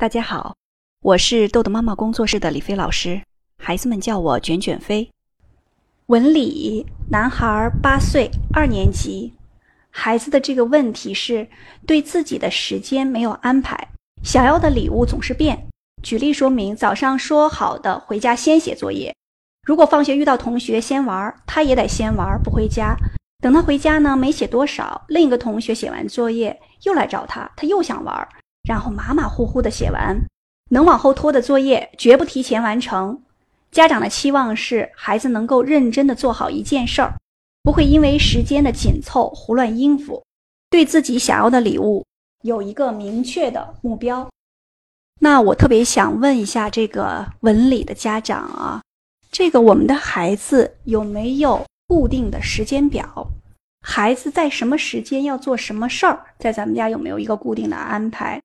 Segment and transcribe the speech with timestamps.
[0.00, 0.56] 大家好，
[1.02, 3.20] 我是豆豆妈妈工作室的李飞老师，
[3.62, 5.06] 孩子们叫我卷卷飞。
[6.06, 9.34] 文理男孩八岁，二年级。
[9.90, 11.46] 孩子的这个问题是
[11.86, 13.88] 对自己的时间没有安排，
[14.22, 15.68] 想要的礼物总是变。
[16.02, 19.14] 举例说明：早上说好的回家先写作业，
[19.64, 22.96] 如果放学遇到同学先玩，他也得先玩不回家。
[23.42, 28.26] 等他回家呢，没写多少，另一个同学写完作业又来找他，他又想玩。
[28.70, 30.16] 然后马马虎虎的写完，
[30.70, 33.20] 能往后拖的作业绝不提前完成。
[33.72, 37.16] 家长的期望是孩子能够认真的做好一件事儿，
[37.64, 40.22] 不会因为时间的紧凑胡乱应付，
[40.70, 42.06] 对自己想要的礼物
[42.42, 44.30] 有一个明确的目标。
[45.20, 48.80] 那我特别想问一下这个文理的家长啊，
[49.32, 53.26] 这个我们的孩子有没有固定的时间表？
[53.84, 56.24] 孩子在什么时间要做什么事儿？
[56.38, 58.40] 在咱们家有没有一个固定的安排？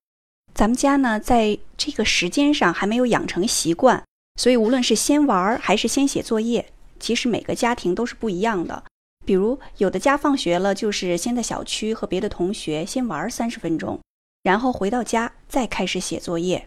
[0.56, 4.02] 咱们家呢，在这个时间上还没有养成习惯，
[4.40, 8.82] 所以无论是先玩还是先写作业，其实每个家庭都是不一样的。
[9.26, 14.00] 比如有的家放学了，就是先在小区和别的同学先玩三十分钟，
[14.44, 16.66] 然后回到家再开始写作业。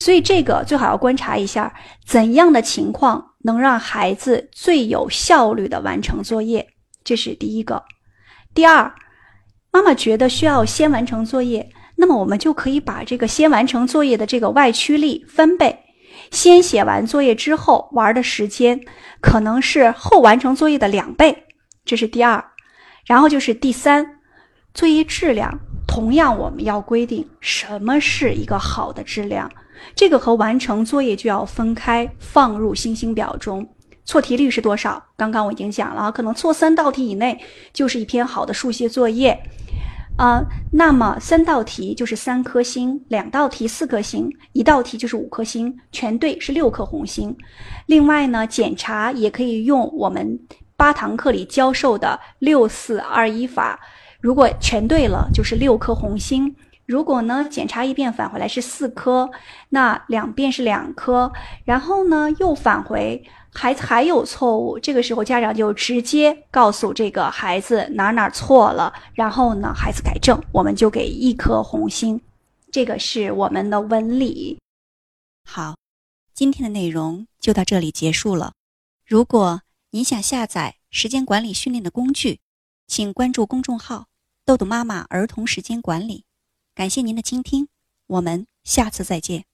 [0.00, 1.72] 所以这个最好要观察一下，
[2.04, 6.66] 怎样的情况能让孩子最有效率的完成作业，
[7.04, 7.84] 这是第一个。
[8.52, 8.92] 第二，
[9.70, 11.70] 妈妈觉得需要先完成作业。
[11.96, 15.78] 那么我们就可以把这个先完成作业的这个外驱力分倍，
[16.30, 18.80] 先写完作业之后玩的时间
[19.20, 21.44] 可能是后完成作业的两倍，
[21.84, 22.44] 这是第二。
[23.06, 24.18] 然后就是第三，
[24.72, 29.50] 作业质量同样我们要规定什么是一个好的质量，
[29.94, 33.68] 这个和完成作业就要分开放入星星表中。
[34.06, 35.02] 错题率是多少？
[35.16, 37.38] 刚刚我已经讲了，可能错三道题以内
[37.72, 39.38] 就是一篇好的数学作业。
[40.16, 47.36] 啊，那么三道题就是三颗星，两道题四颗星，一道题就是五颗星，全对是六颗红星。
[47.86, 50.38] 另外呢，检查也可以用我们
[50.76, 53.80] 八堂课里教授的六四二一法，
[54.20, 56.54] 如果全对了就是六颗红星。
[56.86, 59.30] 如果呢，检查一遍返回来是四颗，
[59.70, 61.32] 那两遍是两颗，
[61.64, 72.20] 然后呢又返回，孩子还有错误，这个时候家长就直接告诉这个孩子哪哪错了，然后呢孩子改正，我们就给一颗红星。
[72.70, 74.58] 这个是我们的文理。
[75.48, 75.76] 好，
[76.34, 78.52] 今天的内容就到这里结束了。
[79.06, 82.40] 如果您想下载时间管理训练的工具，
[82.86, 84.08] 请关注公众号
[84.44, 86.24] “豆豆妈妈儿童时间管理”。
[86.74, 87.68] 感谢您的倾听，
[88.06, 89.44] 我们下次再见。